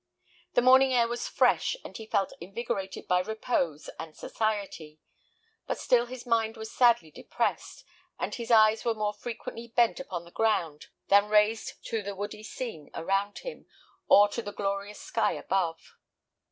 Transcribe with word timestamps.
The 0.55 0.63
morning 0.63 0.95
air 0.95 1.07
was 1.07 1.27
fresh, 1.27 1.75
and 1.85 1.95
he 1.95 2.07
felt 2.07 2.33
invigorated 2.41 3.07
by 3.07 3.19
repose 3.19 3.87
and 3.99 4.17
society; 4.17 4.99
but 5.67 5.77
still 5.77 6.07
his 6.07 6.25
mind 6.25 6.57
was 6.57 6.71
sadly 6.73 7.11
depressed, 7.11 7.85
and 8.17 8.33
his 8.33 8.49
eyes 8.49 8.83
were 8.83 8.95
more 8.95 9.13
frequently 9.13 9.67
bent 9.67 9.99
upon 9.99 10.25
the 10.25 10.31
ground 10.31 10.87
than 11.09 11.29
raised 11.29 11.85
to 11.85 12.01
the 12.01 12.15
woody 12.15 12.41
scene 12.41 12.89
around 12.95 13.37
him, 13.45 13.67
or 14.07 14.27
to 14.29 14.41
the 14.41 14.51
glorious 14.51 14.99
sky 14.99 15.33
above. 15.33 15.95